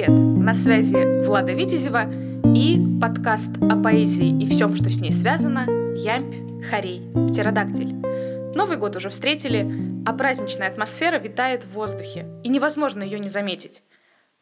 [0.00, 0.18] привет!
[0.42, 2.10] На связи Влада Витязева
[2.54, 7.94] и подкаст о поэзии и всем, что с ней связано «Ямпь, Харей, Птеродактиль».
[8.54, 9.70] Новый год уже встретили,
[10.06, 13.82] а праздничная атмосфера витает в воздухе, и невозможно ее не заметить.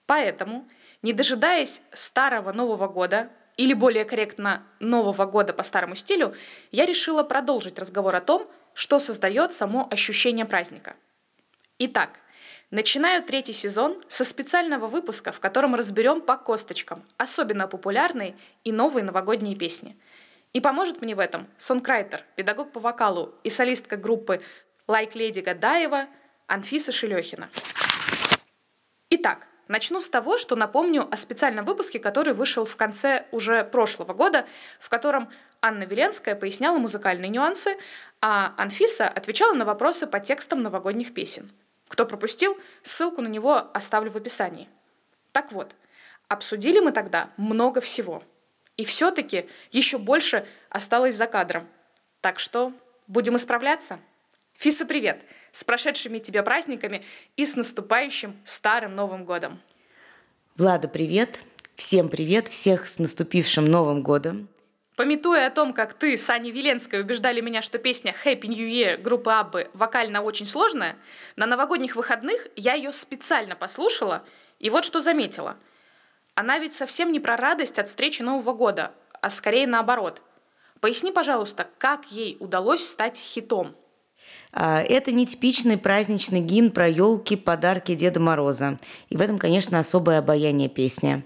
[0.07, 0.68] Поэтому,
[1.02, 6.34] не дожидаясь старого Нового года, или более корректно Нового года по старому стилю,
[6.70, 10.95] я решила продолжить разговор о том, что создает само ощущение праздника.
[11.80, 12.11] Итак,
[12.71, 19.04] Начинаю третий сезон со специального выпуска, в котором разберем по косточкам особенно популярные и новые
[19.04, 19.96] новогодние песни.
[20.53, 24.43] И поможет мне в этом сонграйтер, педагог по вокалу и солистка группы
[24.86, 26.09] Like Lady Гадаева
[26.46, 27.49] Анфиса Шелехина.
[29.09, 34.12] Итак, начну с того, что напомню о специальном выпуске, который вышел в конце уже прошлого
[34.12, 34.45] года,
[34.78, 35.31] в котором
[35.62, 37.78] Анна Веленская поясняла музыкальные нюансы,
[38.20, 41.50] а Анфиса отвечала на вопросы по текстам новогодних песен–
[41.88, 44.69] кто пропустил, ссылку на него оставлю в описании.
[45.33, 45.75] Так вот,
[46.28, 48.22] обсудили мы тогда много всего.
[48.77, 51.67] И все-таки еще больше осталось за кадром.
[52.20, 52.72] Так что
[53.06, 53.98] будем исправляться.
[54.55, 55.22] Фиса, привет!
[55.53, 57.05] С прошедшими тебя праздниками
[57.36, 59.61] и с наступающим Старым Новым Годом!
[60.56, 61.41] Влада, привет!
[61.77, 62.48] Всем привет!
[62.48, 64.48] Всех с наступившим Новым Годом!
[64.99, 69.31] Пометуя о том, как ты с Аней убеждали меня, что песня «Happy New Year» группы
[69.31, 70.97] Аббы вокально очень сложная,
[71.37, 74.25] на новогодних выходных я ее специально послушала,
[74.59, 75.57] и вот что заметила.
[76.35, 78.91] Она ведь совсем не про радость от встречи Нового года,
[79.23, 80.21] а скорее наоборот.
[80.81, 83.77] Поясни, пожалуйста, как ей удалось стать хитом–
[84.53, 88.79] это нетипичный праздничный гимн про елки, подарки Деда Мороза.
[89.11, 91.23] И в этом, конечно, особое обаяние песни.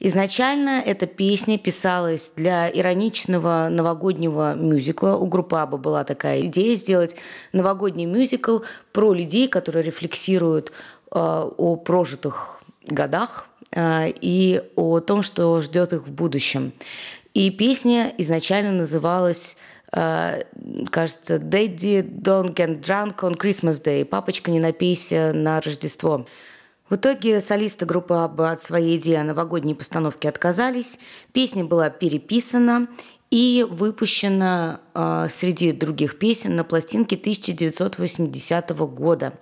[0.00, 5.16] Изначально эта песня писалась для ироничного новогоднего мюзикла.
[5.16, 7.16] У группы Аба была такая идея сделать
[7.52, 8.58] новогодний мюзикл
[8.92, 10.72] про людей, которые рефлексируют э,
[11.14, 16.72] о прожитых годах э, и о том, что ждет их в будущем.
[17.34, 19.56] И песня изначально называлась
[19.94, 26.26] кажется, «Daddy, don't get drunk on Christmas Day» «Папочка, не напейся на Рождество».
[26.90, 30.98] В итоге солисты группы Абба от своей идеи о новогодней постановке отказались.
[31.32, 32.88] Песня была переписана
[33.30, 39.32] и выпущена э, среди других песен на пластинке 1980 года.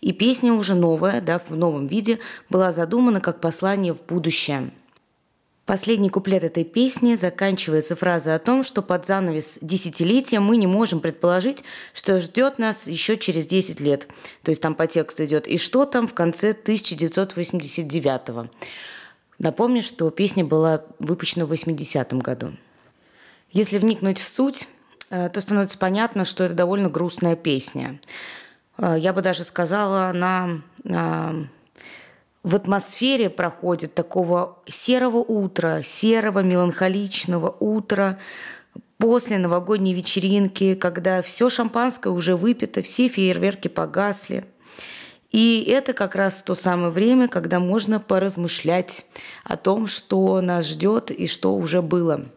[0.00, 2.18] И песня уже новая, да, в новом виде,
[2.50, 4.70] была задумана как послание в будущее–
[5.68, 11.00] Последний куплет этой песни заканчивается фразой о том, что под занавес десятилетия мы не можем
[11.00, 11.62] предположить,
[11.92, 14.08] что ждет нас еще через 10 лет.
[14.44, 18.48] То есть там по тексту идет «И что там в конце 1989 -го?».
[19.38, 22.56] Напомню, что песня была выпущена в 80-м году.
[23.52, 24.68] Если вникнуть в суть,
[25.10, 28.00] э, то становится понятно, что это довольно грустная песня.
[28.78, 30.62] Э, я бы даже сказала, она
[32.48, 38.18] в атмосфере проходит такого серого утра, серого меланхоличного утра,
[38.96, 44.46] после новогодней вечеринки, когда все шампанское уже выпито, все фейерверки погасли.
[45.30, 49.04] И это как раз то самое время, когда можно поразмышлять
[49.44, 52.30] о том, что нас ждет и что уже было.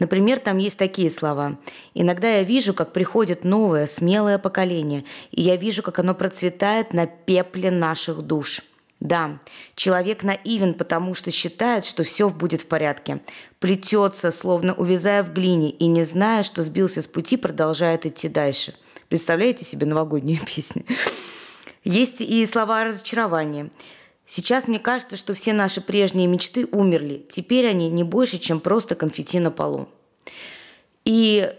[0.00, 1.56] Например, там есть такие слова.
[1.94, 7.06] «Иногда я вижу, как приходит новое, смелое поколение, и я вижу, как оно процветает на
[7.06, 8.62] пепле наших душ».
[9.04, 9.38] Да,
[9.76, 13.20] человек наивен, потому что считает, что все будет в порядке.
[13.60, 18.74] Плетется, словно увязая в глине, и не зная, что сбился с пути, продолжает идти дальше.
[19.10, 20.86] Представляете себе новогоднюю песню?
[21.84, 23.70] Есть и слова разочарования.
[24.24, 27.26] Сейчас мне кажется, что все наши прежние мечты умерли.
[27.28, 29.86] Теперь они не больше, чем просто конфетти на полу.
[31.04, 31.52] И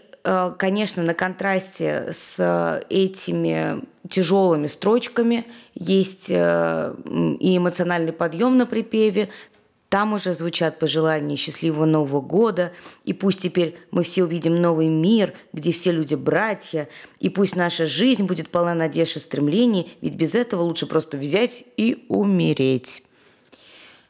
[0.58, 6.94] конечно, на контрасте с этими тяжелыми строчками есть э,
[7.38, 9.28] и эмоциональный подъем на припеве.
[9.88, 12.72] Там уже звучат пожелания счастливого Нового года,
[13.04, 16.88] и пусть теперь мы все увидим новый мир, где все люди братья,
[17.20, 21.64] и пусть наша жизнь будет полна надежд и стремлений, ведь без этого лучше просто взять
[21.76, 23.04] и умереть.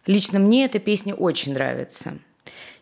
[0.06, 2.19] Лично мне эта песня очень нравится.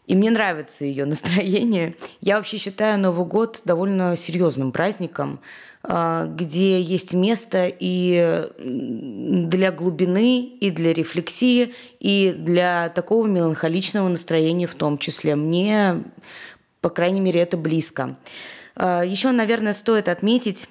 [0.06, 1.94] И мне нравится ее настроение.
[2.20, 5.40] Я вообще считаю Новый год довольно серьезным праздником,
[5.82, 14.66] а, где есть место и для глубины, и для рефлексии, и для такого меланхоличного настроения
[14.66, 15.34] в том числе.
[15.34, 16.04] Мне,
[16.80, 18.16] по крайней мере, это близко.
[18.76, 20.68] А, Еще, наверное, стоит отметить,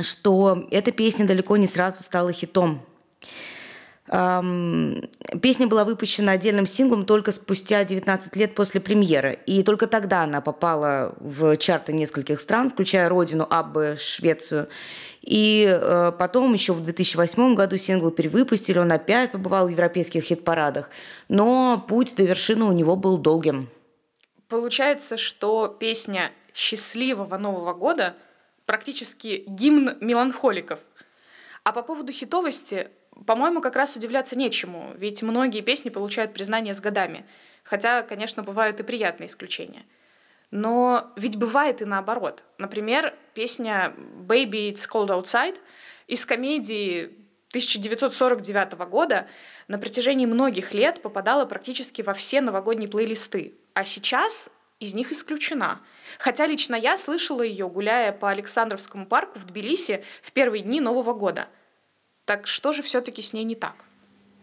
[0.00, 2.82] что эта песня далеко не сразу стала хитом.
[4.12, 9.38] Песня была выпущена отдельным синглом только спустя 19 лет после премьеры.
[9.46, 14.68] И только тогда она попала в чарты нескольких стран, включая родину Аббы, Швецию.
[15.22, 20.90] И э, потом еще в 2008 году сингл перевыпустили, он опять побывал в европейских хит-парадах.
[21.28, 23.70] Но путь до вершины у него был долгим.
[24.48, 28.14] Получается, что песня «Счастливого Нового года»
[28.66, 30.80] практически гимн меланхоликов.
[31.64, 32.90] А по поводу хитовости,
[33.26, 37.24] по-моему, как раз удивляться нечему, ведь многие песни получают признание с годами.
[37.62, 39.84] Хотя, конечно, бывают и приятные исключения.
[40.50, 42.44] Но ведь бывает и наоборот.
[42.58, 45.58] Например, песня «Baby, it's cold outside»
[46.08, 47.04] из комедии
[47.50, 49.28] 1949 года
[49.68, 53.54] на протяжении многих лет попадала практически во все новогодние плейлисты.
[53.74, 54.50] А сейчас
[54.80, 55.80] из них исключена.
[56.18, 61.12] Хотя лично я слышала ее, гуляя по Александровскому парку в Тбилиси в первые дни Нового
[61.12, 61.46] года.
[62.24, 63.74] Так что же все-таки с ней не так?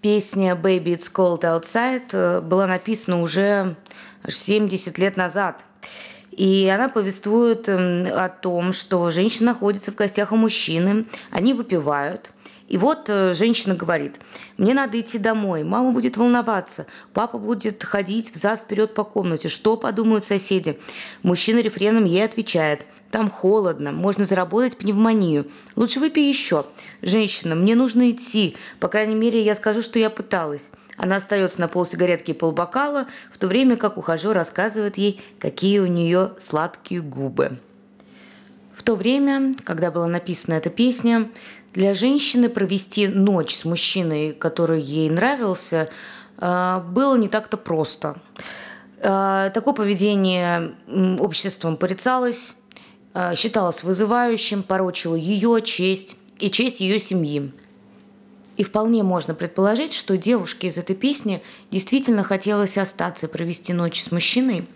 [0.02, 3.76] Песня «Baby, it's cold outside» была написана уже
[4.28, 5.66] 70 лет назад.
[6.32, 12.32] И она повествует о том, что женщина находится в гостях у мужчины, они выпивают–
[12.70, 14.20] и вот э, женщина говорит,
[14.58, 20.24] мне надо идти домой, мама будет волноваться, папа будет ходить взад-вперед по комнате, что подумают
[20.24, 20.80] соседи.
[21.24, 25.48] Мужчина рефреном ей отвечает, там холодно, можно заработать пневмонию.
[25.76, 26.68] Лучше выпей еще.
[27.02, 28.56] Женщина, мне нужно идти.
[28.80, 30.70] По крайней мере, я скажу, что я пыталась.
[30.96, 35.88] Она остается на полсигаретки и полбокала, в то время как ухажер рассказывает ей, какие у
[35.88, 37.58] нее сладкие губы.
[38.80, 41.30] В то время, когда была написана эта песня,
[41.74, 45.90] для женщины провести ночь с мужчиной, который ей нравился,
[46.38, 48.16] э, было не так-то просто.
[48.98, 50.74] Э, такое поведение
[51.20, 52.56] обществом порицалось,
[53.14, 57.52] э, считалось вызывающим, порочило ее честь и честь ее семьи.
[58.58, 64.04] И вполне можно предположить, что девушке из этой песни действительно хотелось остаться и провести ночь
[64.04, 64.68] с мужчиной,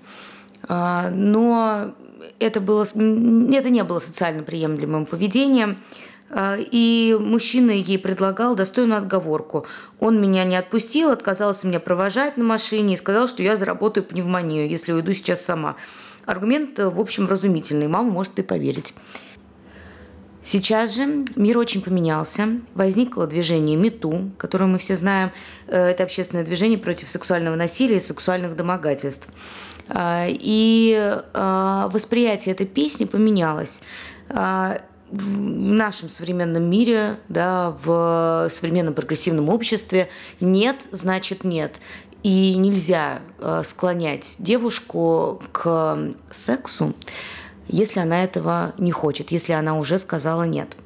[0.69, 1.93] но
[2.39, 5.79] это, было, это не было социально приемлемым поведением.
[6.35, 9.67] А, и мужчина ей предлагал достойную отговорку.
[9.99, 14.67] Он меня не отпустил, отказался меня провожать на машине и сказал, что я заработаю пневмонию,
[14.67, 15.75] если уйду сейчас сама.
[16.25, 17.87] Аргумент, в общем, разумительный.
[17.87, 18.95] Мама может и поверить.
[20.41, 22.47] Сейчас же мир очень поменялся.
[22.73, 25.31] Возникло движение МИТУ, которое мы все знаем.
[25.67, 29.29] Э, это общественное движение против сексуального насилия и сексуальных домогательств.
[29.87, 33.81] А, и а, восприятие этой песни поменялось
[35.13, 41.79] в нашем современном мире, да, в современном прогрессивном обществе нет, значит нет.
[42.23, 45.97] И нельзя э, склонять девушку к
[46.31, 46.95] сексу,
[47.67, 50.77] если она этого не хочет, если она уже сказала нет.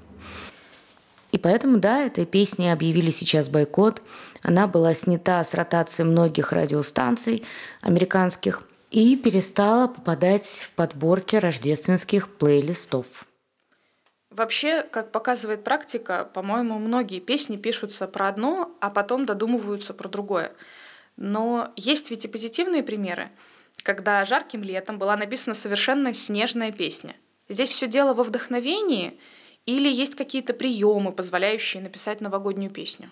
[1.32, 4.02] И поэтому, да, этой песне объявили сейчас бойкот.
[4.42, 7.44] Она была снята с ротации многих радиостанций
[7.82, 13.27] американских и перестала попадать в подборки рождественских плейлистов.
[14.38, 20.52] Вообще, как показывает практика, по-моему, многие песни пишутся про одно, а потом додумываются про другое.
[21.16, 23.32] Но есть ведь и позитивные примеры,
[23.82, 27.16] когда жарким летом была написана совершенно снежная песня.
[27.50, 29.20] Здесь все дело во вдохновении
[29.66, 33.10] или есть какие-то приемы, позволяющие написать новогоднюю песню?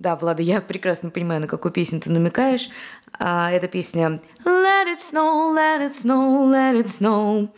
[0.00, 2.70] Да, Влада, я прекрасно понимаю, на какую песню ты намекаешь.
[3.12, 7.48] А, эта песня «Let it snow, let it snow, let it snow».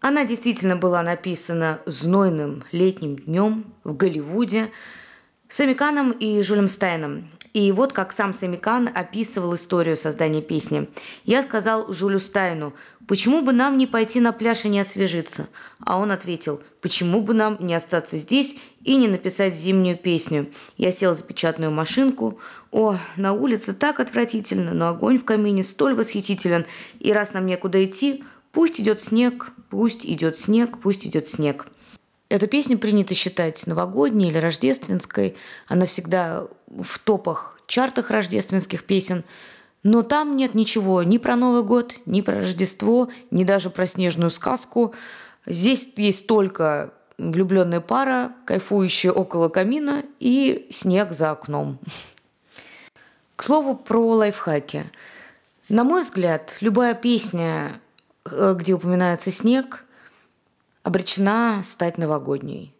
[0.00, 4.70] Она действительно была написана знойным летним днем в Голливуде
[5.48, 7.28] Сэмми Каном и Жюлем Стайном.
[7.52, 10.88] И вот как сам Сэмми Кан описывал историю создания песни.
[11.24, 12.74] Я сказал Жюлю Стайну,
[13.08, 15.48] почему бы нам не пойти на пляж и не освежиться?
[15.80, 20.52] А он ответил, почему бы нам не остаться здесь и не написать зимнюю песню?
[20.76, 22.38] Я сел за печатную машинку.
[22.70, 26.66] О, на улице так отвратительно, но огонь в камине столь восхитителен.
[27.00, 28.22] И раз нам некуда идти,
[28.58, 31.68] Пусть идет снег, пусть идет снег, пусть идет снег.
[32.28, 35.36] Эту песню принято считать новогодней или рождественской.
[35.68, 39.22] Она всегда в топах, чартах рождественских песен.
[39.84, 44.30] Но там нет ничего ни про Новый год, ни про Рождество, ни даже про снежную
[44.30, 44.92] сказку.
[45.46, 51.78] Здесь есть только влюбленная пара, кайфующая около камина и снег за окном.
[53.36, 54.82] К слову про лайфхаки.
[55.68, 57.70] На мой взгляд, любая песня
[58.56, 59.84] где упоминается снег,
[60.82, 62.74] обречена стать новогодней.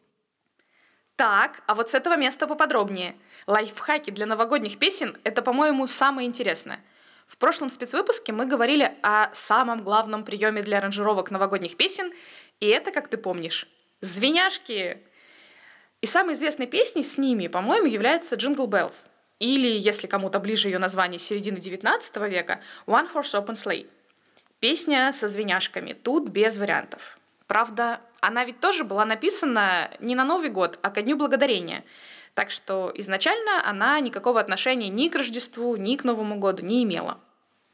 [1.17, 3.17] Так, а вот с этого места поподробнее.
[3.47, 6.81] Лайфхаки для новогодних песен– это, по-моему, самое интересное.
[7.27, 12.13] В прошлом спецвыпуске мы говорили о самом главном приеме для аранжировок новогодних песен,
[12.61, 13.69] и это, как ты помнишь,
[14.01, 15.03] звеняшки.
[16.01, 19.09] И самой известной песней с ними, по-моему, является «Jingle Bells»,
[19.41, 23.89] или, если кому-то ближе ее название середины 19 века, «One Horse Open Sleigh».
[24.61, 27.19] Песня со звеняшками, тут без вариантов.
[27.47, 31.85] Правда, она ведь тоже была написана не на Новый год, а ко Дню Благодарения.
[32.35, 37.21] Так что изначально она никакого отношения ни к Рождеству, ни к Новому году не имела.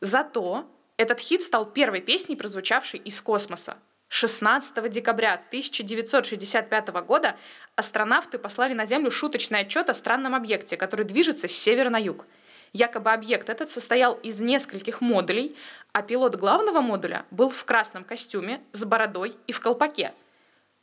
[0.03, 0.67] Зато
[0.99, 3.79] этот хит стал первой песней, прозвучавшей из космоса.
[4.09, 7.37] 16 декабря 1965 года
[7.76, 12.26] астронавты послали на Землю шуточный отчет о странном объекте, который движется с севера на юг.
[12.75, 15.57] Якобы объект этот состоял из нескольких модулей,
[15.93, 20.12] а пилот главного модуля был в красном костюме, с бородой и в колпаке.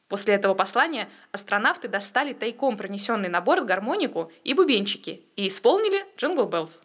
[0.08, 6.46] После этого послания астронавты достали тайком пронесенный на борт гармонику и бубенчики и исполнили «Jingle
[6.46, 6.82] Bells».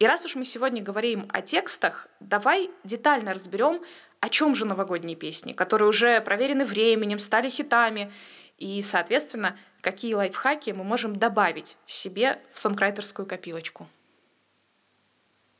[0.00, 3.80] И раз уж мы сегодня говорим о текстах, давай детально разберем,
[4.18, 8.12] о чем же новогодние песни, которые уже проверены временем, стали хитами,
[8.58, 13.86] и, соответственно, какие лайфхаки мы можем добавить себе в сонграйтерскую копилочку.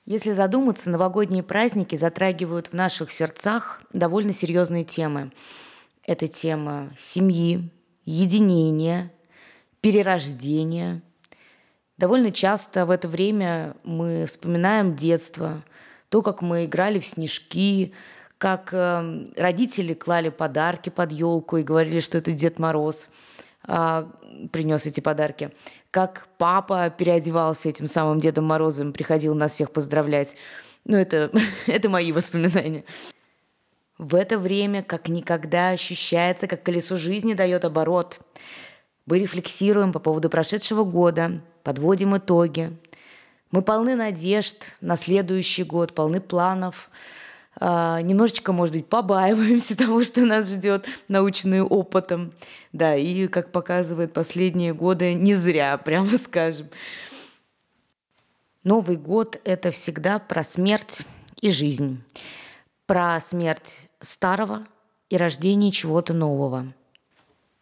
[0.07, 5.33] Если задуматься, новогодние праздники затрагивают в наших сердцах довольно серьезные темы.
[6.05, 7.69] Это тема семьи,
[8.05, 9.11] единения,
[9.81, 11.03] перерождения.
[11.99, 15.65] Довольно часто в это время мы вспоминаем детство,
[16.09, 17.93] то, как мы играли в снежки,
[18.39, 23.11] как э, родители клали подарки под елку и говорили, что это Дед Мороз
[23.67, 25.51] принес эти подарки,
[25.91, 30.37] как папа переодевался этим самым Дедом Морозом, приходил нас всех поздравлять.
[30.85, 31.31] Ну, это,
[31.67, 32.85] это мои воспоминания.
[33.99, 38.21] В это время как никогда ощущается, как колесо жизни дает оборот.
[39.07, 42.77] Мы рефлексируем по поводу прошедшего года, подводим итоги.
[43.51, 47.17] Мы полны надежд на следующий год, полны планов– а,
[47.61, 52.33] немножечко, может быть, побаиваемся того, что нас ждет, наученные опытом.
[52.73, 56.69] Да, и, как показывает последние годы, не зря, прямо скажем.
[58.63, 61.03] Новый год– это всегда про смерть
[61.41, 62.03] и жизнь,
[62.87, 64.67] про смерть старого
[65.09, 66.73] и рождение чего-то нового.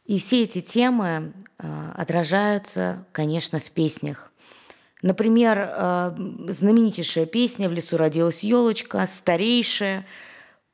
[0.07, 4.33] И все эти темы э, отражаются, конечно, в песнях.
[5.05, 6.17] Например, э,
[6.49, 10.07] знаменитейшая песня «В лесу родилась елочка», старейшая.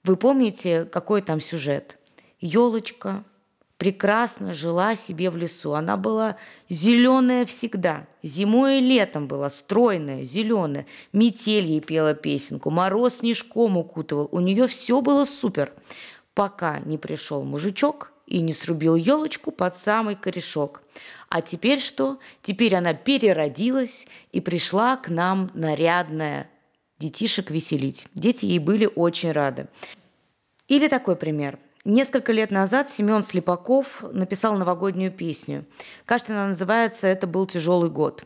[0.05, 1.99] Вы помните, какой там сюжет?
[2.39, 3.25] Елочка
[3.77, 5.75] прекрасно жила себе в лесу.
[5.75, 6.37] Она была
[6.69, 8.07] зеленая всегда.
[8.23, 10.87] Зимой и летом была стройная, зеленая.
[11.13, 14.29] Метель ей пела песенку, мороз снежком укутывал.
[14.31, 15.73] У нее все было супер.
[16.35, 20.83] Пока не пришел мужичок и не срубил елочку под самый корешок.
[21.31, 22.19] А теперь что?
[22.43, 26.51] Теперь она переродилась и пришла к нам нарядная
[26.99, 28.09] детишек веселить.
[28.15, 29.69] Дети ей были очень рады.
[30.67, 31.59] Или такой пример.
[31.85, 35.65] Несколько лет назад Семен Слепаков написал новогоднюю песню.
[36.05, 38.25] Кажется, она называется «Это был тяжелый год».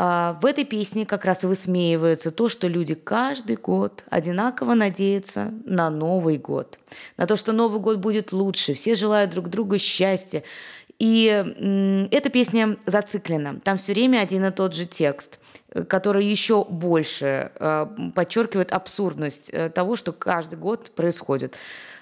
[0.00, 5.90] А, в этой песне как раз высмеивается то, что люди каждый год одинаково надеются на
[5.90, 6.78] Новый год.
[7.16, 8.74] На то, что Новый год будет лучше.
[8.74, 10.44] Все желают друг другу счастья.
[10.98, 13.60] И эта песня зациклена.
[13.62, 15.38] Там все время один и тот же текст,
[15.88, 21.54] который еще больше э, подчеркивает абсурдность э, того, что каждый год происходит.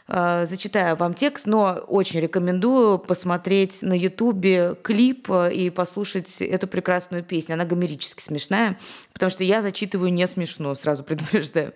[0.08, 7.22] Э, зачитаю вам текст, но очень рекомендую посмотреть на Ютубе клип и послушать эту прекрасную
[7.22, 7.54] песню.
[7.54, 8.78] Она гомерически смешная,
[9.12, 11.74] потому что я зачитываю не смешно, сразу предупреждаю.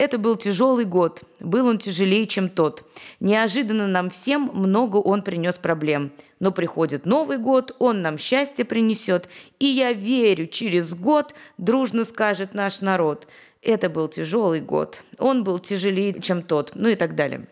[0.00, 1.24] Это был тяжелый год.
[1.40, 2.84] Был он тяжелее, чем тот.
[3.20, 6.10] Неожиданно нам всем много он принес проблем.
[6.38, 9.28] Но приходит Новый год, он нам счастье принесет.
[9.58, 13.28] И я верю, через год дружно скажет наш народ.
[13.60, 15.02] Это был тяжелый год.
[15.18, 16.72] Он был тяжелее, чем тот.
[16.74, 17.46] Ну и так далее.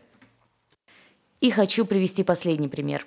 [1.43, 3.05] И хочу привести последний пример.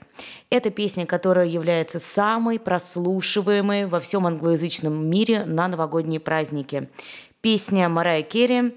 [0.52, 6.90] Это песня, которая является самой прослушиваемой во всем англоязычном мире на новогодние праздники.
[7.42, 8.76] Песня Марая Керри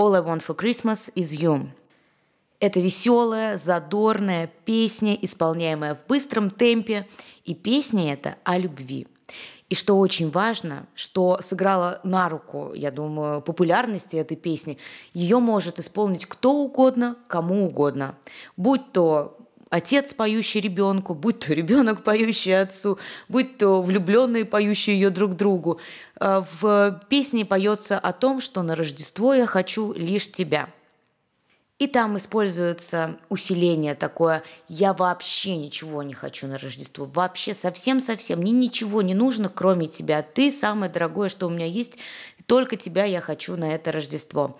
[0.00, 1.68] All I Want for Christmas is You.
[2.58, 7.06] Это веселая, задорная песня, исполняемая в быстром темпе,
[7.44, 9.06] и песня эта о любви.
[9.68, 14.78] И что очень важно, что сыграло на руку, я думаю, популярности этой песни,
[15.12, 18.14] ее может исполнить кто угодно, кому угодно.
[18.56, 19.36] Будь то
[19.70, 22.98] отец, поющий ребенку, будь то ребенок, поющий отцу,
[23.28, 25.80] будь то влюбленные, поющие ее друг другу.
[26.20, 30.68] Э, в песне поется о том, что на Рождество я хочу лишь тебя.
[31.80, 38.52] И там используется усиление такое «я вообще ничего не хочу на Рождество, вообще совсем-совсем, мне
[38.52, 41.96] ничего не нужно, кроме тебя, ты самое дорогое, что у меня есть,
[42.44, 44.58] только тебя я хочу на это Рождество.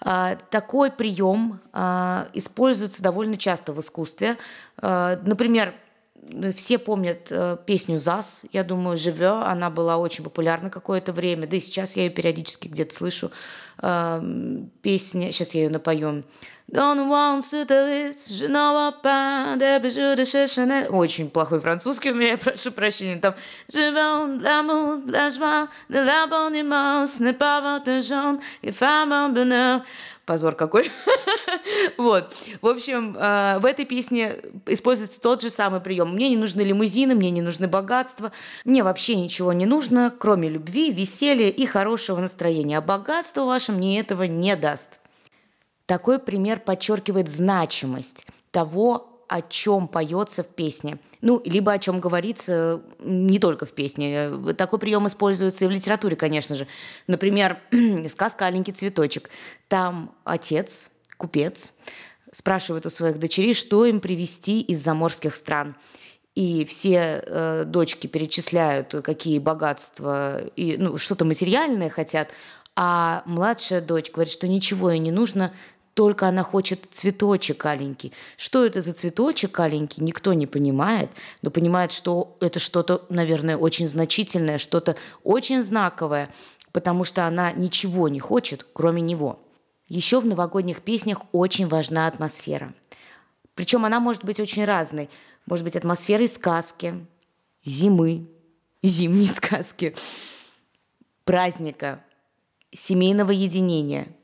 [0.00, 4.38] А, такой прием а, используется довольно часто в искусстве.
[4.78, 5.74] А, например,
[6.54, 11.56] все помнят э, песню «ЗАС», я думаю, «Живё», она была очень популярна какое-то время, да
[11.56, 13.32] и сейчас я ее периодически где-то слышу.
[13.76, 16.22] Песня, сейчас я ее напою.
[16.70, 16.94] N'en
[19.02, 20.88] pas des bijoux de chez Chanel.
[20.90, 23.16] Очень плохой французский у меня, прошу прощения.
[23.16, 23.34] Там
[25.90, 29.82] de l'abonnement, ce n'est pas votre genre, et femme en bonheur.
[30.24, 30.88] Позор какой.
[31.98, 32.32] вот.
[32.60, 36.14] В общем, э, в этой песне используется тот же самый прием.
[36.14, 38.30] Мне не нужны лимузины, мне не нужны богатства.
[38.64, 42.78] Мне вообще ничего не нужно, кроме любви, веселья и хорошего настроения.
[42.78, 45.01] А богатство ваше мне этого не даст.
[45.92, 50.96] Такой пример подчеркивает значимость того, о чем поется в песне.
[51.20, 54.30] Ну, либо о чем говорится не только в песне.
[54.56, 56.66] Такой прием используется и в литературе, конечно же.
[57.08, 57.58] Например,
[58.08, 59.28] сказка «Аленький цветочек».
[59.68, 61.74] Там отец, купец,
[62.32, 65.76] спрашивает у своих дочерей, что им привезти из заморских стран.
[66.34, 72.30] И все э, дочки перечисляют, какие богатства, и, ну, что-то материальное хотят,
[72.74, 75.52] а младшая дочь говорит, что ничего ей не нужно,
[75.94, 78.12] только она хочет цветочек аленький.
[78.36, 81.10] Что это за цветочек аленький, никто не понимает,
[81.42, 86.30] но понимает, что это что-то, наверное, очень значительное, что-то очень знаковое,
[86.72, 89.40] потому что она ничего не хочет, кроме него.
[89.86, 92.72] Еще в новогодних песнях очень важна атмосфера.
[93.54, 95.10] Причем она может быть очень разной.
[95.44, 97.06] Может быть атмосферой сказки,
[97.64, 98.26] зимы,
[98.82, 99.94] зимней сказки,
[101.24, 102.02] праздника,
[102.72, 104.08] семейного единения–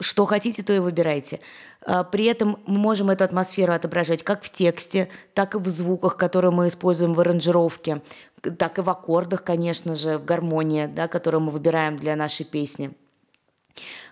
[0.00, 1.40] что хотите, то и выбирайте.
[1.82, 6.16] А, при этом мы можем эту атмосферу отображать как в тексте, так и в звуках,
[6.16, 8.02] которые мы используем в аранжировке,
[8.58, 12.94] так и в аккордах, конечно же, в гармонии, да, которую мы выбираем для нашей песни.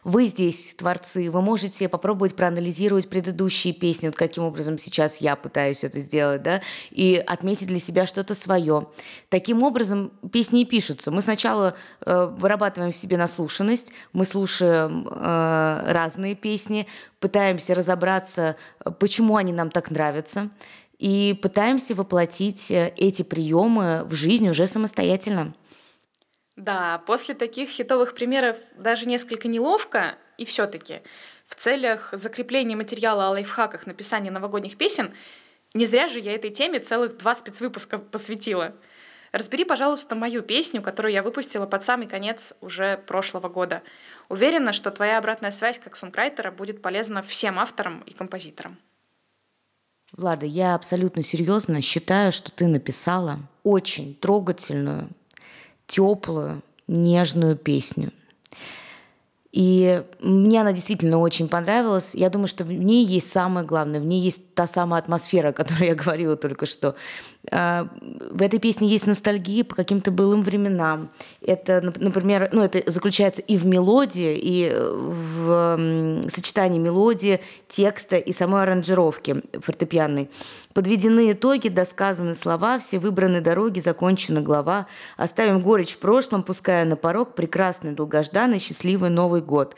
[0.02, 5.82] Вы здесь, творцы, вы можете попробовать проанализировать предыдущие песни, вот каким образом сейчас я пытаюсь
[5.82, 8.88] это сделать, да, и отметить для себя что-то свое.
[9.30, 11.10] Таким образом песни и пишутся.
[11.10, 16.86] Мы сначала э, вырабатываем в себе наслушанность, мы слушаем э, разные песни,
[17.18, 18.56] пытаемся разобраться,
[18.98, 20.50] почему они нам так нравятся,
[20.98, 25.54] и пытаемся воплотить э, эти приемы в жизнь уже самостоятельно.
[26.56, 31.02] Да, после таких хитовых примеров даже несколько неловко, и все таки
[31.46, 35.12] в целях закрепления материала о лайфхаках написания новогодних песен
[35.74, 38.74] не зря же я этой теме целых два спецвыпуска посвятила.
[39.32, 43.82] Разбери, пожалуйста, мою песню, которую я выпустила под самый конец уже прошлого года.
[44.28, 48.78] Уверена, что твоя обратная связь как сонграйтера будет полезна всем авторам и композиторам.
[50.12, 55.08] Влада, я абсолютно серьезно считаю, что ты написала очень трогательную,
[55.86, 58.10] теплую, нежную песню.
[59.52, 62.14] И мне она действительно очень понравилась.
[62.16, 65.52] Я думаю, что в ней есть самое главное, в ней есть та самая атмосфера, о
[65.52, 66.96] которой я говорила только что.
[67.50, 71.10] А, в этой песне есть ностальгия по каким-то былым временам.
[71.40, 78.62] Это, например, ну, это заключается и в мелодии, и в сочетании мелодии, текста и самой
[78.62, 80.30] аранжировки фортепианной.
[80.72, 84.86] Подведены итоги, досказаны слова, все выбраны дороги, закончена глава.
[85.16, 89.76] Оставим горечь в прошлом, пуская на порог прекрасный, долгожданный, счастливый Новый год.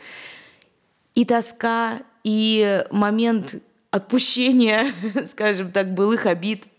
[1.15, 3.57] И тоска, и момент
[3.91, 4.93] отпущения,
[5.31, 6.67] скажем так, былых обид–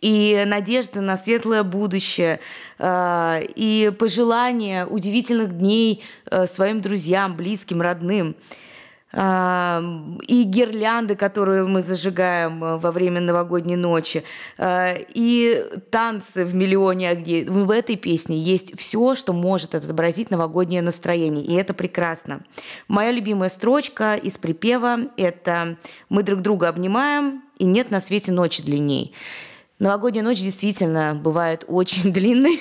[0.00, 2.40] и надежда на светлое будущее,
[2.78, 8.36] э, и пожелания удивительных дней э, своим друзьям, близким, родным–
[9.10, 14.22] и гирлянды, которые мы зажигаем э, во время новогодней ночи,
[14.58, 17.46] э, и танцы в миллионе огней.
[17.46, 22.42] В этой песне есть все, что может отобразить новогоднее настроение, и это прекрасно.
[22.86, 25.78] Моя любимая строчка из припева– это
[26.10, 29.14] «Мы друг друга обнимаем, и нет на свете ночи длинней».
[29.78, 32.60] Новогодняя ночь действительно бывает очень длинной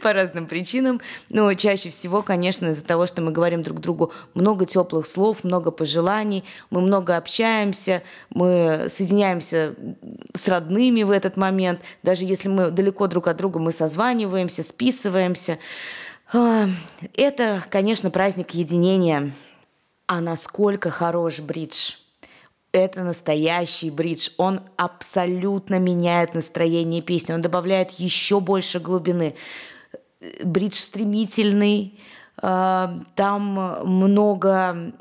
[0.00, 4.64] по разным причинам, но чаще всего, конечно, из-за того, что мы говорим друг другу много
[4.64, 9.74] теплых слов, много пожеланий, мы много общаемся, мы соединяемся
[10.32, 15.58] с родными в этот момент, даже если мы далеко друг от друга, мы созваниваемся, списываемся.
[16.32, 19.32] Это, конечно, праздник единения.
[20.06, 21.94] А насколько хорош бридж–
[22.72, 24.30] это настоящий бридж.
[24.36, 27.32] Он абсолютно меняет настроение песни.
[27.32, 29.34] Он добавляет еще больше глубины.
[30.44, 31.98] Бридж стремительный,
[32.42, 33.44] э, там
[33.84, 34.92] много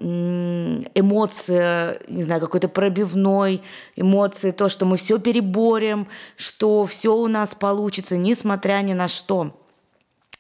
[0.95, 3.62] эмоций, не знаю, какой-то пробивной
[3.95, 9.59] эмоции, то, что мы все переборем, что все у нас получится, несмотря ни на что.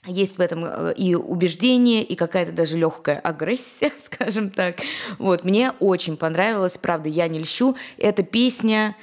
[0.05, 4.77] Есть в этом э, и убеждение, и какая-то даже легкая агрессия, скажем так.
[5.17, 7.75] Вот, мне очень понравилось, правда, я не льщу.
[7.97, 8.95] Эта песня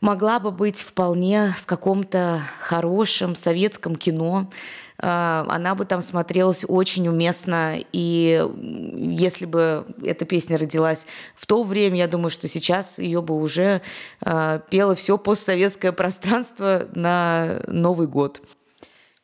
[0.00, 4.48] могла бы быть вполне в каком-то хорошем советском кино.
[4.98, 7.78] А, она бы там смотрелась очень уместно.
[7.92, 8.46] И
[8.94, 13.82] если бы эта песня родилась в то время, я думаю, что сейчас ее бы уже
[14.20, 18.40] а, пело все постсоветское пространство на Новый год.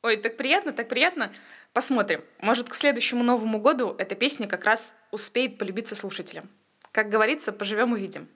[0.03, 1.31] Ой, так приятно, так приятно.
[1.73, 2.25] Посмотрим.
[2.41, 6.49] Может, к следующему Новому году эта песня как раз успеет полюбиться слушателям.
[6.91, 8.29] Как говорится, поживем увидим.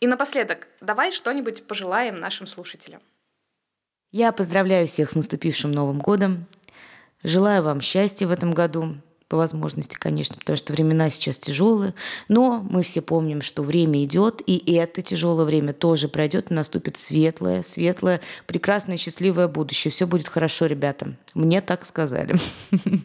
[0.00, 3.00] И напоследок, давай что-нибудь пожелаем нашим слушателям.
[4.12, 6.46] Я поздравляю всех с наступившим Новым годом.
[7.22, 8.96] Желаю вам счастья в этом году,
[9.34, 11.92] по возможности, конечно, потому что времена сейчас тяжелые,
[12.28, 16.96] но мы все помним, что время идет, и это тяжелое время тоже пройдет, и наступит
[16.96, 19.90] светлое, светлое, прекрасное, счастливое будущее.
[19.90, 21.16] Все будет хорошо, ребята.
[21.34, 22.36] Мне так сказали.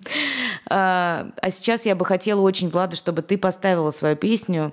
[0.71, 4.71] А, а сейчас я бы хотела очень, Влада, чтобы ты поставила свою песню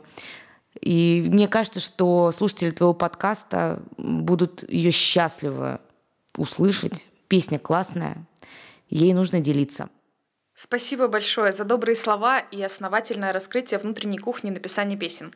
[0.82, 5.78] и мне кажется, что слушатели твоего подкаста будут ее счастливы
[6.36, 7.08] услышать.
[7.28, 8.26] Песня классная,
[8.90, 9.88] ей нужно делиться.
[10.58, 15.34] Спасибо большое за добрые слова и основательное раскрытие внутренней кухни написания песен.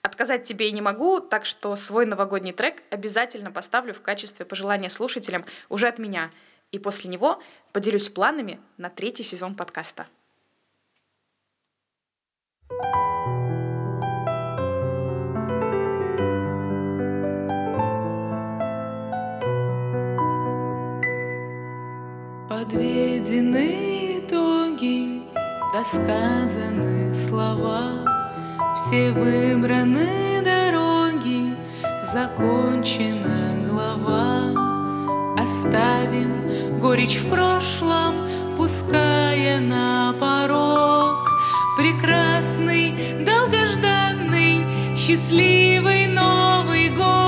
[0.00, 4.88] Отказать тебе и не могу, так что свой новогодний трек обязательно поставлю в качестве пожелания
[4.88, 6.30] слушателям уже от меня.
[6.70, 10.06] И после него поделюсь планами на третий сезон подкаста.
[22.48, 23.89] Подведены
[25.72, 28.04] досказаны слова,
[28.76, 31.54] Все выбраны дороги,
[32.12, 34.50] закончена глава.
[35.38, 38.14] Оставим горечь в прошлом,
[38.56, 41.28] пуская на порог
[41.76, 47.19] Прекрасный, долгожданный, счастливый Новый год.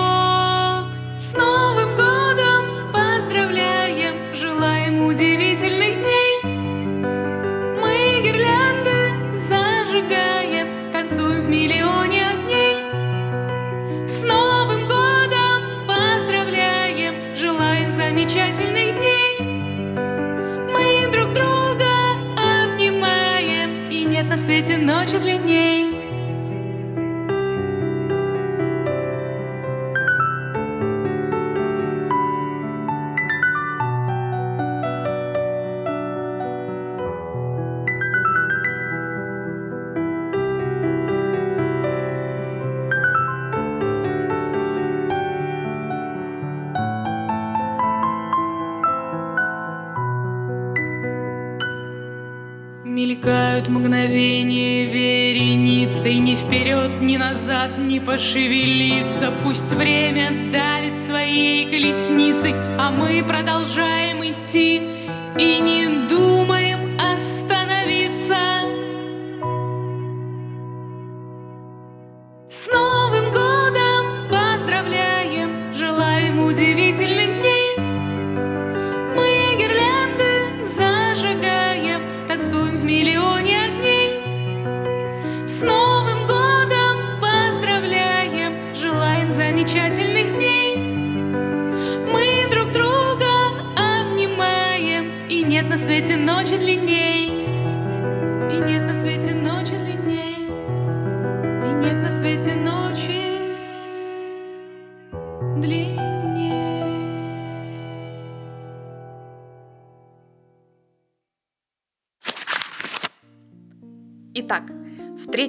[53.63, 62.91] Мелькают мгновения вереницей Ни вперед, ни назад не пошевелиться Пусть время давит своей колесницей А
[62.91, 64.02] мы продолжаем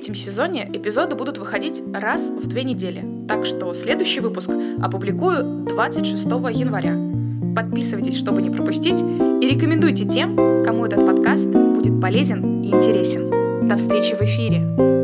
[0.03, 4.49] третьем сезоне эпизоды будут выходить раз в две недели, так что следующий выпуск
[4.81, 6.97] опубликую 26 января.
[7.55, 10.35] Подписывайтесь, чтобы не пропустить, и рекомендуйте тем,
[10.65, 13.69] кому этот подкаст будет полезен и интересен.
[13.69, 15.02] До встречи в эфире!